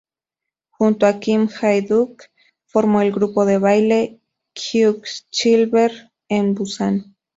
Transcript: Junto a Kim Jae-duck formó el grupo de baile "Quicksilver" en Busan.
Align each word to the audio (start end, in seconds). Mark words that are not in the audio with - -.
Junto 0.71 1.05
a 1.05 1.19
Kim 1.19 1.47
Jae-duck 1.47 2.23
formó 2.65 3.03
el 3.03 3.11
grupo 3.11 3.45
de 3.45 3.59
baile 3.59 4.19
"Quicksilver" 4.55 6.09
en 6.27 6.55
Busan. 6.55 7.15